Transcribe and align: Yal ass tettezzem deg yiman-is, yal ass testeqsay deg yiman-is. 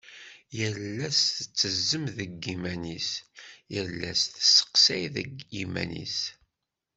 Yal 0.57 0.81
ass 1.07 1.21
tettezzem 1.35 2.05
deg 2.17 2.31
yiman-is, 2.43 3.09
yal 3.73 3.95
ass 4.11 4.21
testeqsay 4.33 5.03
deg 5.15 5.31
yiman-is. 5.53 6.19